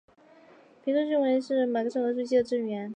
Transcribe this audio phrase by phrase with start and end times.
[0.83, 2.89] 皮斯河被认为是马更些河水系的正源。